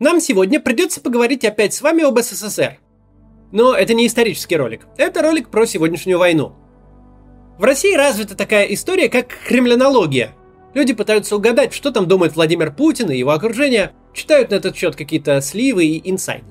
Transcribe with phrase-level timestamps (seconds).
[0.00, 2.80] Нам сегодня придется поговорить опять с вами об СССР.
[3.52, 6.52] Но это не исторический ролик, это ролик про сегодняшнюю войну.
[7.58, 10.34] В России развита такая история, как кремлянология.
[10.74, 14.96] Люди пытаются угадать, что там думает Владимир Путин и его окружение, читают на этот счет
[14.96, 16.46] какие-то сливы и инсайды.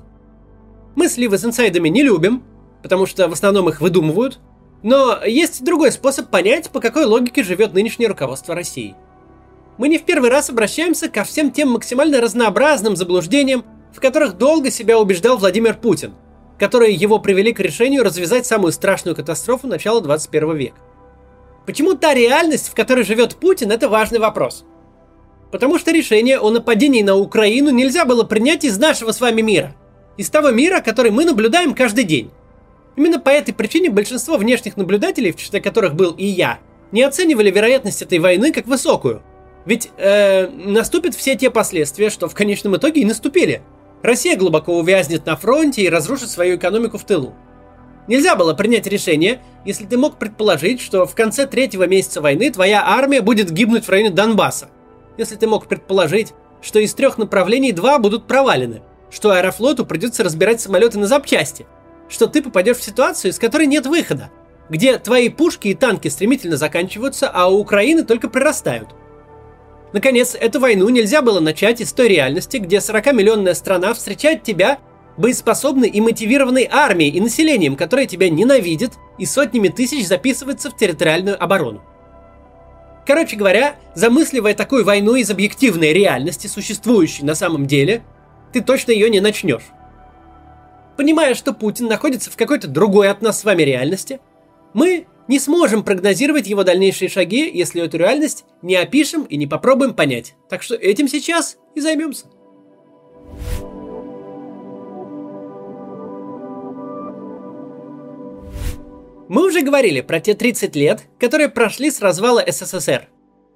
[0.96, 2.42] Мы сливы с инсайдами не любим,
[2.82, 4.40] потому что в основном их выдумывают,
[4.82, 8.94] но есть другой способ понять, по какой логике живет нынешнее руководство России–
[9.76, 14.70] мы не в первый раз обращаемся ко всем тем максимально разнообразным заблуждениям, в которых долго
[14.70, 16.14] себя убеждал Владимир Путин,
[16.58, 20.76] которые его привели к решению развязать самую страшную катастрофу начала 21 века.
[21.66, 24.64] Почему та реальность, в которой живет Путин, это важный вопрос?
[25.50, 29.74] Потому что решение о нападении на Украину нельзя было принять из нашего с вами мира.
[30.16, 32.30] Из того мира, который мы наблюдаем каждый день.
[32.96, 36.58] Именно по этой причине большинство внешних наблюдателей, в числе которых был и я,
[36.92, 39.22] не оценивали вероятность этой войны как высокую–
[39.66, 43.62] ведь э, наступят все те последствия, что в конечном итоге и наступили.
[44.02, 47.34] Россия глубоко увязнет на фронте и разрушит свою экономику в тылу.
[48.06, 52.84] Нельзя было принять решение, если ты мог предположить, что в конце третьего месяца войны твоя
[52.86, 54.68] армия будет гибнуть в районе Донбасса.
[55.16, 60.60] Если ты мог предположить, что из трех направлений два будут провалены, что аэрофлоту придется разбирать
[60.60, 61.64] самолеты на запчасти,
[62.10, 64.30] что ты попадешь в ситуацию, из которой нет выхода,
[64.68, 68.88] где твои пушки и танки стремительно заканчиваются, а у Украины только прирастают–
[69.94, 74.78] Наконец, эту войну нельзя было начать из той реальности, где 40-миллионная страна встречает тебя
[75.16, 81.40] боеспособной и мотивированной армией и населением, которое тебя ненавидит и сотнями тысяч записывается в территориальную
[81.40, 81.80] оборону.
[83.06, 88.02] Короче говоря, замысливая такую войну из объективной реальности, существующей на самом деле,
[88.52, 89.70] ты точно ее не начнешь.
[90.96, 94.18] Понимая, что Путин находится в какой-то другой от нас с вами реальности,
[94.72, 99.94] мы не сможем прогнозировать его дальнейшие шаги, если эту реальность не опишем и не попробуем
[99.94, 100.34] понять.
[100.48, 102.26] Так что этим сейчас и займемся.
[109.28, 113.08] Мы уже говорили про те 30 лет, которые прошли с развала СССР.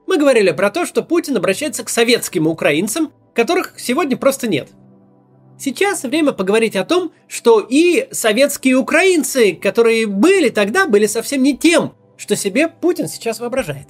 [0.07, 4.69] Мы говорили про то, что Путин обращается к советским украинцам, которых сегодня просто нет–
[5.59, 11.57] Сейчас время поговорить о том, что и советские украинцы, которые были тогда, были совсем не
[11.59, 13.89] тем, что себе Путин сейчас воображает.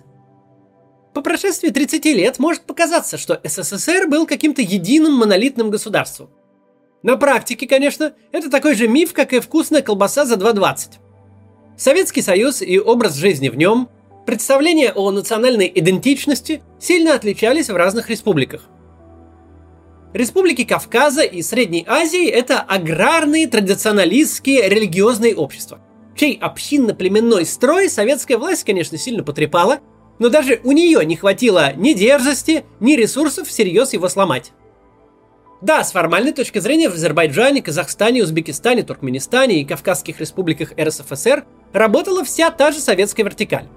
[1.12, 6.31] По прошествии 30 лет может показаться, что СССР был каким-то единым монолитным государством.
[7.03, 10.99] На практике, конечно, это такой же миф, как и вкусная колбаса за 2,20.
[11.77, 13.89] Советский Союз и образ жизни в нем,
[14.27, 18.69] представления о национальной идентичности сильно отличались в разных республиках–
[20.14, 25.80] Республики Кавказа и Средней Азии– это аграрные традиционалистские религиозные общества,
[26.16, 29.80] чей общинно-племенной строй советская власть, конечно, сильно потрепала,
[30.19, 34.52] но даже у нее не хватило ни дерзости, ни ресурсов всерьез его сломать.
[35.60, 41.44] Да, с формальной точки зрения в Азербайджане, Казахстане, Узбекистане, Туркменистане и Кавказских республиках РСФСР
[41.75, 43.69] работала вся та же советская вертикаль.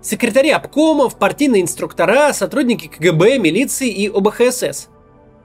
[0.00, 4.88] Секретари обкомов, партийные инструктора, сотрудники КГБ, милиции и ОБХСС.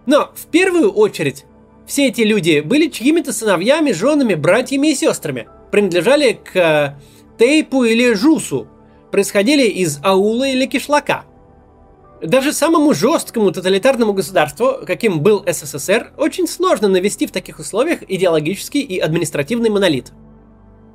[0.07, 1.45] Но в первую очередь
[1.85, 6.95] все эти люди были чьими-то сыновьями, женами, братьями и сестрами, принадлежали к э,
[7.37, 8.67] Тейпу или Жусу,
[9.11, 11.25] происходили из аула или кишлака.
[12.21, 18.81] Даже самому жесткому тоталитарному государству, каким был СССР, очень сложно навести в таких условиях идеологический
[18.81, 20.13] и административный монолит.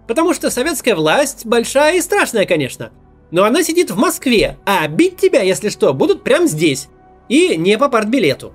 [0.09, 2.93] Потому что советская власть большая и страшная, конечно,
[3.31, 6.89] но она сидит в Москве, а бить тебя, если что, будут прямо здесь,
[7.29, 8.53] и не по партбилету.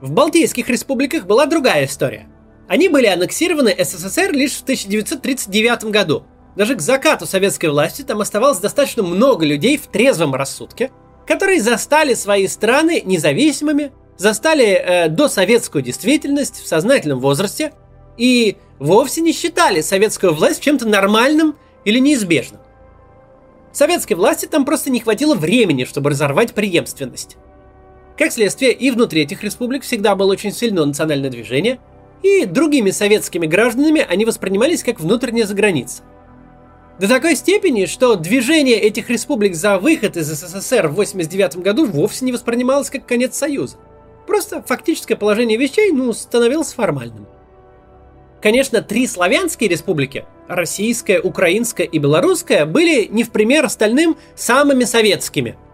[0.00, 2.28] В Балтийских республиках была другая история.
[2.68, 6.22] Они были аннексированы СССР лишь в 1939 году.
[6.54, 10.92] Даже к закату советской власти там оставалось достаточно много людей в трезвом рассудке,
[11.26, 17.72] которые застали свои страны независимыми, застали э, досоветскую действительность в сознательном возрасте
[18.16, 22.60] и вовсе не считали советскую власть чем-то нормальным или неизбежным.
[23.72, 27.36] Советской власти там просто не хватило времени, чтобы разорвать преемственность.
[28.18, 31.78] Как следствие, и внутри этих республик всегда было очень сильно национальное движение,
[32.24, 36.02] и другими советскими гражданами они воспринимались как внутренняя заграница.
[36.98, 42.24] До такой степени, что движение этих республик за выход из СССР в 1989 году вовсе
[42.24, 43.76] не воспринималось как конец Союза.
[44.26, 47.28] Просто фактическое положение вещей, ну, становилось формальным.
[48.42, 55.56] Конечно, три славянские республики– российская, украинская и белорусская– были не в пример остальным самыми советскими–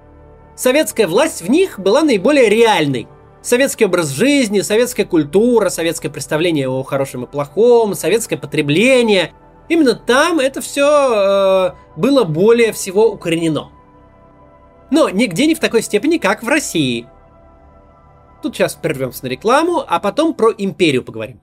[0.57, 3.09] советская власть в них была наиболее реальной.
[3.43, 9.33] Советский образ жизни, советская культура, советское представление о хорошем и плохом, советское потребление.
[9.69, 13.71] Именно там это все э, было более всего укоренено.
[14.91, 17.07] Но нигде не в такой степени, как в России.
[18.43, 21.41] Тут сейчас прервемся на рекламу, а потом про империю поговорим.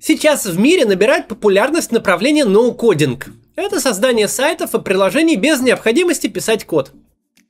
[0.00, 3.28] Сейчас в мире набирает популярность направление ноу-кодинг.
[3.60, 6.92] Это создание сайтов и приложений без необходимости писать код.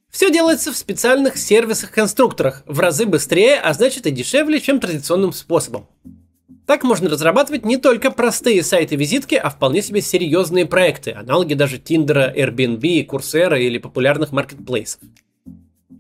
[0.08, 5.87] Все делается в специальных сервисах-конструкторах, в разы быстрее, а значит и дешевле, чем традиционным способом.
[6.66, 12.32] Так можно разрабатывать не только простые сайты-визитки, а вполне себе серьезные проекты, аналоги даже Тиндера,
[12.34, 15.02] Airbnb, Coursera или популярных маркетплейсов.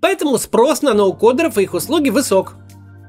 [0.00, 2.54] Поэтому спрос на ноу-кодеров и их услуги высок.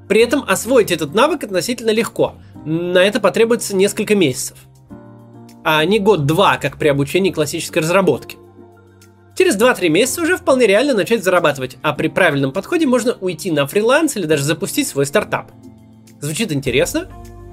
[0.09, 2.35] При этом освоить этот навык относительно легко.
[2.65, 4.57] На это потребуется несколько месяцев.
[5.63, 8.37] А не год-два, как при обучении классической разработки.
[9.37, 13.67] Через 2-3 месяца уже вполне реально начать зарабатывать, а при правильном подходе можно уйти на
[13.67, 15.51] фриланс или даже запустить свой стартап.
[16.19, 17.07] Звучит интересно?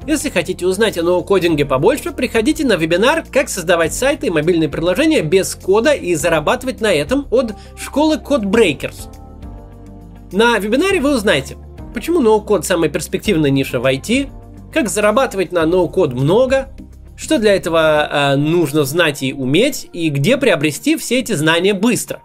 [0.06, 5.22] Если хотите узнать о ноу-кодинге побольше, приходите на вебинар «Как создавать сайты и мобильные приложения
[5.22, 9.08] без кода и зарабатывать на этом» от школы CodeBreakers.
[10.32, 11.56] На вебинаре вы узнаете,
[11.92, 14.28] почему ноу-код самая перспективная ниша в IT,
[14.72, 16.68] как зарабатывать на ноу-код много,
[17.16, 22.22] что для этого э, нужно знать и уметь, и где приобрести все эти знания быстро.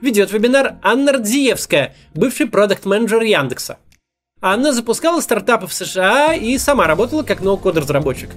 [0.00, 3.78] Ведет вебинар Анна Радзиевская, бывший продукт-менеджер Яндекса–
[4.40, 8.30] она запускала стартапы в США и сама работала как ноу-код-разработчик.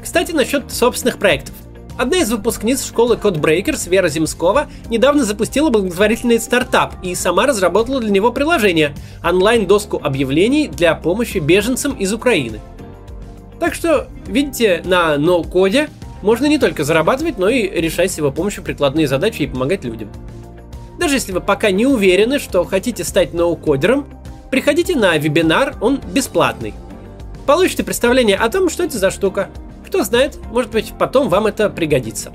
[0.00, 1.56] Кстати, насчет собственных проектов.
[1.98, 8.10] Одна из выпускниц школы CodeBreakers, Вера Земскова, недавно запустила благотворительный стартап и сама разработала для
[8.10, 8.94] него приложение–
[9.24, 12.60] онлайн-доску объявлений для помощи беженцам из Украины.
[13.64, 15.88] Так что, видите, на ноу-коде
[16.20, 20.10] можно не только зарабатывать, но и решать с его помощью прикладные задачи и помогать людям.
[21.00, 24.06] Даже если вы пока не уверены, что хотите стать ноу-кодером,
[24.50, 26.74] Приходите на вебинар, он бесплатный.
[27.46, 29.48] Получите представление о том, что это за штука.
[29.84, 32.32] Кто знает, может быть, потом вам это пригодится.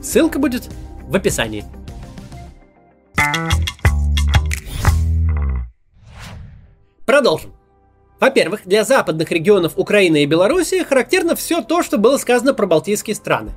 [0.00, 0.68] Ссылка будет
[1.08, 1.64] в описании.
[7.06, 7.57] Продолжим.
[8.20, 13.14] Во-первых, для западных регионов Украины и Белоруссии характерно все то, что было сказано про балтийские
[13.14, 13.52] страны.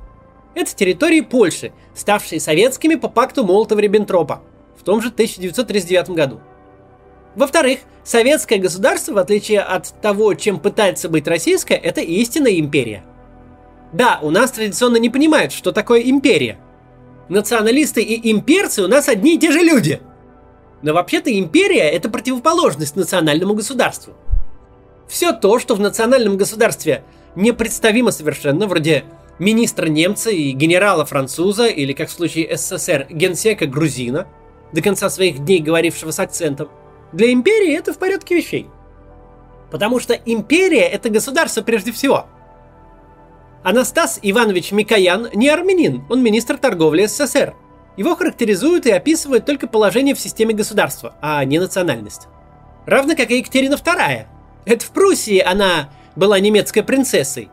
[0.54, 4.40] Это территории Польши, ставшие советскими по пакту Молотова-Риббентропа
[4.78, 6.40] в том же 1939 году–
[7.34, 13.04] во-вторых, советское государство, в отличие от того, чем пытается быть российское, это истинная империя.
[13.92, 16.58] Да, у нас традиционно не понимают, что такое империя.
[17.28, 20.00] Националисты и имперцы у нас одни и те же люди.
[20.82, 24.14] Но вообще-то империя– это противоположность национальному государству.
[25.12, 27.04] Все то, что в национальном государстве
[27.36, 29.04] непредставимо совершенно, вроде
[29.38, 34.26] министра немца и генерала француза, или, как в случае СССР, генсека грузина,
[34.72, 36.68] до конца своих дней говорившего с акцентом–
[37.12, 38.68] для империи это в порядке вещей.
[39.70, 42.26] Потому что империя это государство прежде всего.
[43.62, 47.54] Анастас Иванович Микоян не армянин, он министр торговли СССР.
[47.98, 52.28] Его характеризуют и описывают только положение в системе государства, а не национальность.
[52.86, 54.26] Равно как и Екатерина II.
[54.64, 57.48] Это в Пруссии она была немецкой принцессой.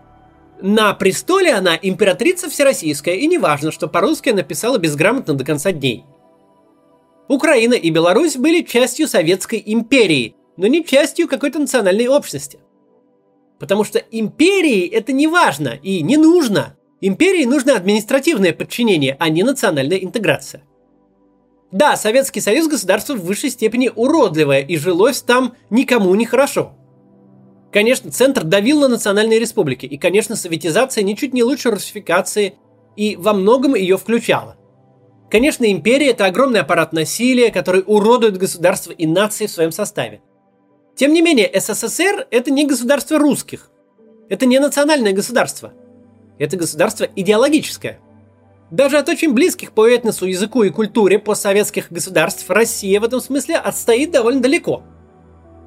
[0.61, 6.05] На престоле она императрица всероссийская, и неважно, что по-русски написала безграмотно до конца дней–
[7.29, 12.59] Украина и Беларусь были частью Советской империи, но не частью какой-то национальной общности.
[13.59, 16.75] Потому что империи это не важно и не нужно.
[17.01, 20.63] Империи нужно административное подчинение, а не национальная интеграция.
[21.71, 26.73] Да, Советский Союз государство в высшей степени уродливое, и жилось там никому не хорошо.
[27.71, 32.55] Конечно, центр давил на национальные республики, и, конечно, советизация ничуть не лучше русификации,
[32.95, 34.57] и во многом ее включала.
[35.29, 40.21] Конечно, империя– это огромный аппарат насилия, который уродует государство и нации в своем составе.
[40.95, 43.69] Тем не менее, СССР– это не государство русских.
[44.27, 45.73] Это не национальное государство.
[46.39, 47.99] Это государство идеологическое.
[48.71, 53.57] Даже от очень близких по этносу, языку и культуре постсоветских государств Россия в этом смысле
[53.57, 54.83] отстоит довольно далеко.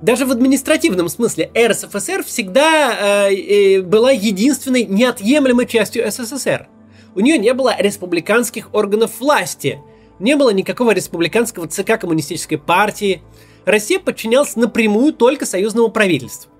[0.02, 6.68] Даже в административном смысле РСФСР всегда э, э, была единственной неотъемлемой частью СССР–
[7.14, 9.80] у нее не было республиканских органов власти,
[10.18, 13.22] не было никакого республиканского ЦК коммунистической партии.
[13.64, 16.50] Россия подчинялась напрямую только союзному правительству.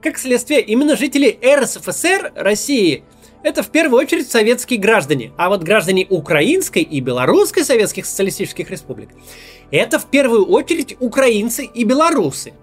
[0.00, 3.04] Как следствие, именно жители РСФСР России
[3.46, 9.10] это в первую очередь советские граждане, а вот граждане Украинской и Белорусской советских социалистических республик
[9.70, 12.54] это в первую очередь украинцы и белорусы,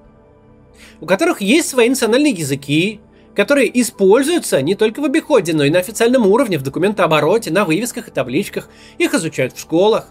[0.99, 2.99] у которых есть свои национальные языки,
[3.33, 8.09] которые используются не только в обиходе, но и на официальном уровне, в документообороте, на вывесках
[8.09, 8.69] и табличках.
[8.97, 10.07] Их изучают в школах.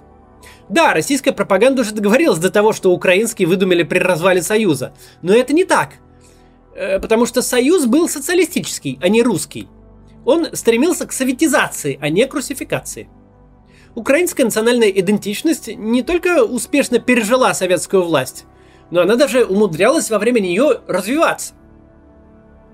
[0.68, 4.94] Да, российская пропаганда уже договорилась до того, что украинские выдумали при развале Союза.
[5.20, 5.94] Но это не так.
[6.74, 9.68] Э, потому что Союз был социалистический, а не русский.
[10.24, 13.08] Он стремился к советизации, а не к русификации.
[13.94, 18.46] украинская национальная идентичность не только успешно пережила советскую власть,
[18.90, 21.54] но она даже умудрялась во время нее развиваться.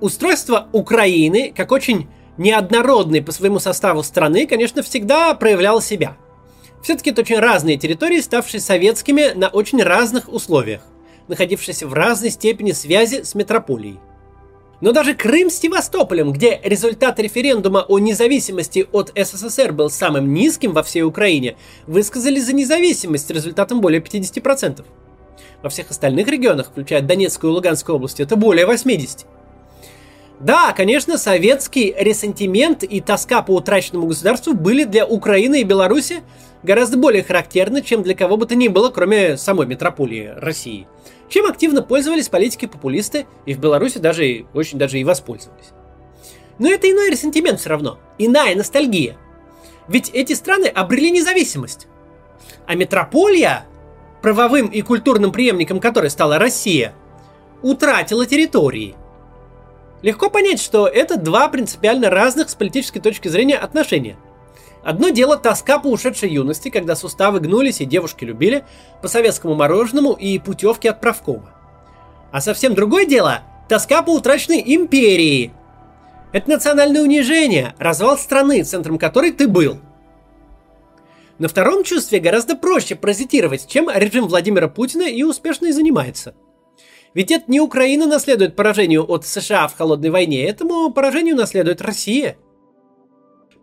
[0.00, 6.17] Устройство Украины, как очень неоднородной по своему составу страны, конечно, всегда проявляло себя.
[6.83, 10.83] Все-таки это очень разные территории, ставшие советскими на очень разных условиях,
[11.26, 13.99] находившиеся в разной степени связи с метрополией.
[14.81, 20.73] Но даже Крым с Севастополем, где результат референдума о независимости от СССР был самым низким
[20.73, 21.57] во всей Украине,
[21.87, 24.85] высказали за независимость с результатом более 50%.
[25.63, 29.27] Во всех остальных регионах, включая Донецкую и Луганскую области, это более 80%.
[30.41, 36.23] Да, конечно, советский ресентимент и тоска по утраченному государству были для Украины и Беларуси
[36.63, 40.87] гораздо более характерны, чем для кого бы то ни было, кроме самой метрополии России.
[41.29, 45.71] Чем активно пользовались политики-популисты, и в Беларуси даже очень даже и воспользовались.
[46.59, 49.17] Но это иной ресентимент все равно, иная ностальгия.
[49.87, 51.87] Ведь эти страны обрели независимость.
[52.67, 53.67] А метрополия,
[54.23, 56.95] правовым и культурным преемником которой стала Россия,
[57.63, 58.95] утратила территории–
[60.03, 64.17] Легко понять, что это два принципиально разных с политической точки зрения отношения.
[64.88, 68.64] Одно дело тоска по ушедшей юности, когда суставы гнулись и девушки любили,
[69.02, 71.50] по советскому мороженому и путевки от правкома.
[72.33, 75.52] А совсем другое дело– тоска по утраченной империи.
[76.33, 79.76] Это национальное унижение, развал страны, центром которой ты был.
[81.38, 86.35] На втором чувстве гораздо проще паразитировать, чем режим Владимира Путина и успешно и занимается–
[87.14, 92.37] ведь это не Украина наследует поражению от США в холодной войне, этому поражению наследует Россия.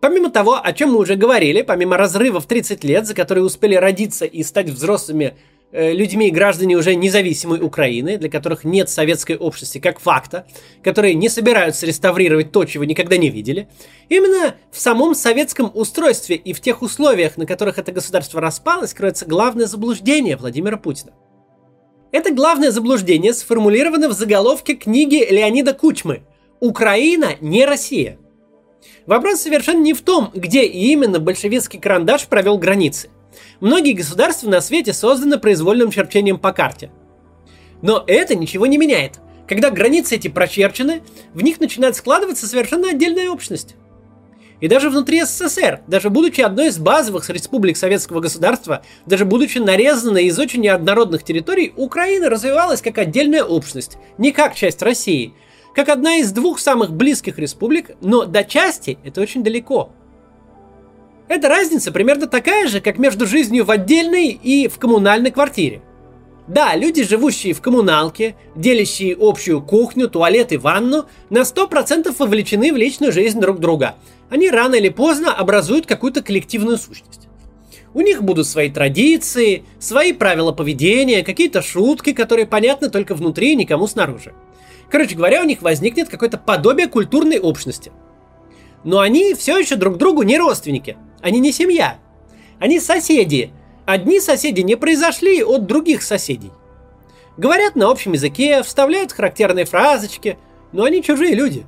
[0.06, 3.74] Помимо того, о чем мы уже говорили, помимо разрыва в 30 лет, за которые успели
[3.74, 5.36] родиться и стать взрослыми
[5.72, 10.46] э, людьми и граждане уже независимой Украины, для которых нет советской общности как факта,
[10.84, 13.68] которые не собираются реставрировать то, чего никогда не видели,
[14.08, 19.26] именно в самом советском устройстве и в тех условиях, на которых это государство распалось, кроется
[19.26, 21.14] главное заблуждение Владимира Путина.
[22.12, 26.22] Это главное заблуждение сформулировано в заголовке книги Леонида Кучмы
[26.60, 28.18] «Украина не Россия».
[29.06, 33.10] Вопрос совершенно не в том, где именно большевистский карандаш провел границы.
[33.60, 36.90] Многие государства на свете созданы произвольным черчением по карте.
[37.82, 39.20] Но это ничего не меняет.
[39.46, 41.02] Когда границы эти прочерчены,
[41.32, 43.76] в них начинает складываться совершенно отдельная общность.
[44.60, 50.24] И даже внутри СССР, даже будучи одной из базовых республик советского государства, даже будучи нарезанной
[50.24, 55.34] из очень неоднородных территорий, Украина развивалась как отдельная общность, не как часть России,
[55.76, 59.90] как одна из двух самых близких республик, но до части это очень далеко.
[61.28, 65.82] Эта разница примерно такая же, как между жизнью в отдельной и в коммунальной квартире.
[66.48, 72.76] Да, люди, живущие в коммуналке, делящие общую кухню, туалет и ванну, на 100% вовлечены в
[72.76, 73.96] личную жизнь друг друга.
[74.30, 77.28] Они рано или поздно образуют какую-то коллективную сущность.
[77.92, 83.56] У них будут свои традиции, свои правила поведения, какие-то шутки, которые понятны только внутри и
[83.56, 84.32] никому снаружи.
[84.90, 87.92] Короче говоря, у них возникнет какое-то подобие культурной общности.
[88.84, 90.96] Но они все еще друг другу не родственники.
[91.20, 91.98] Они не семья.
[92.58, 93.52] Они соседи,
[93.86, 96.50] Одни соседи не произошли от других соседей.
[97.36, 100.38] Говорят на общем языке, вставляют характерные фразочки,
[100.72, 101.66] но они чужие люди.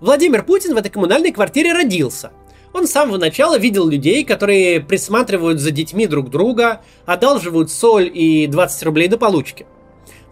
[0.00, 2.32] Владимир Путин в этой коммунальной квартире родился.
[2.72, 8.48] Он с самого начала видел людей, которые присматривают за детьми друг друга, одалживают соль и
[8.48, 9.66] 20 рублей до получки.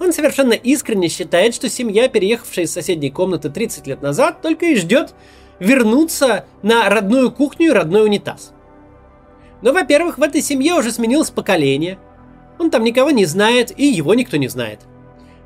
[0.00, 4.76] Он совершенно искренне считает, что семья, переехавшая из соседней комнаты 30 лет назад, только и
[4.76, 5.14] ждет
[5.59, 8.52] вернуться на родную кухню и родной унитаз–
[9.62, 11.99] но, во-первых, в этой семье уже сменилось поколение.
[12.59, 14.81] Он там никого не знает, и его никто не знает.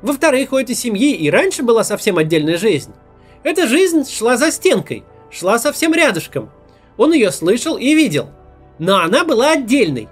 [0.01, 2.91] Во-вторых, у этой семьи и раньше была совсем отдельная жизнь.
[3.43, 6.51] Эта жизнь шла за стенкой, шла совсем рядышком.
[6.97, 8.29] Он ее слышал и видел.
[8.79, 10.09] Но она была отдельной.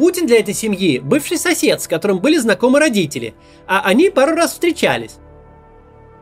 [0.00, 3.34] Путин для этой семьи– бывший сосед, с которым были знакомы родители,
[3.66, 5.16] а они пару раз встречались.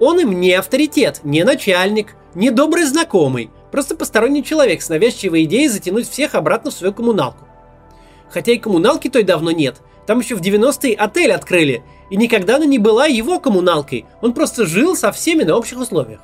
[0.01, 5.69] Он им не авторитет, не начальник, не добрый знакомый, Просто посторонний человек с навязчивой идеей
[5.69, 7.47] затянуть всех обратно в свою коммуналку.
[8.31, 9.77] Хотя и коммуналки той давно нет.
[10.09, 14.07] Там еще в 90-е отель открыли, и никогда она не была его коммуналкой.
[14.23, 16.19] Он просто жил со всеми на общих условиях.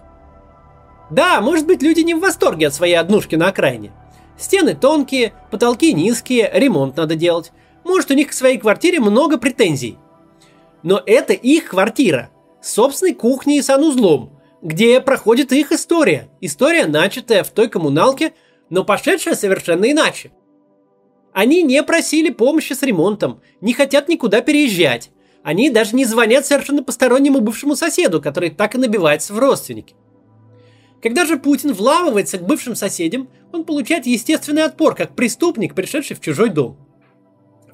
[1.09, 3.93] Да, может быть, люди не в восторге от своей однушки на окраине.
[4.39, 7.53] Стены тонкие, потолки низкие, ремонт надо делать.
[7.85, 9.99] Может, у них к своей квартире много претензий.
[10.83, 12.31] Но это их квартира.
[12.61, 16.31] С собственной кухней и санузлом где проходит их история.
[16.41, 18.33] История, начатая в той коммуналке,
[18.71, 20.33] но пошедшая совершенно иначе.
[21.35, 25.11] Они не просили помощи с ремонтом, не хотят никуда переезжать.
[25.43, 29.95] Они даже не звонят совершенно постороннему бывшему соседу, который так и набивается в родственники.
[31.05, 36.21] Когда же Путин вламывается к бывшим соседям, он получает естественный отпор, как преступник, пришедший в
[36.23, 36.79] чужой дом.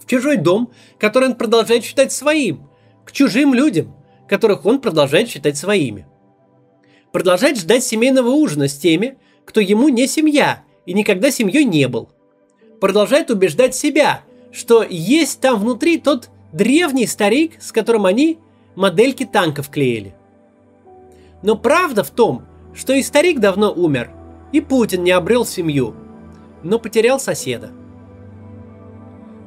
[0.00, 2.68] В чужой дом, который он продолжает считать своим,
[3.06, 3.94] к чужим людям,
[4.28, 6.08] которых он продолжает считать своими.
[7.12, 12.10] Продолжает ждать семейного ужина с теми, кто ему не семья и никогда семьей не был.
[12.80, 18.40] Продолжает убеждать себя, что есть там внутри тот древний старик, с которым они
[18.74, 20.16] модельки танков клеили.
[21.44, 24.10] Но правда в том, что и старик давно умер,
[24.52, 25.94] и Путин не обрел семью,
[26.62, 27.70] но потерял соседа.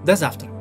[0.06, 0.53] До завтра.